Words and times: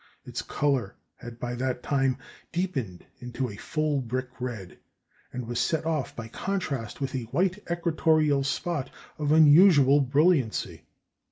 Its 0.25 0.41
colour 0.41 0.95
had 1.17 1.39
by 1.39 1.53
that 1.53 1.83
time 1.83 2.17
deepened 2.51 3.05
into 3.19 3.47
a 3.51 3.55
full 3.55 4.01
brick 4.01 4.29
red, 4.39 4.79
and 5.31 5.45
was 5.45 5.59
set 5.59 5.85
off 5.85 6.15
by 6.15 6.27
contrast 6.27 6.99
with 6.99 7.13
a 7.13 7.25
white 7.25 7.59
equatorial 7.69 8.43
spot 8.43 8.89
of 9.19 9.31
unusual 9.31 10.01
brilliancy. 10.01 10.81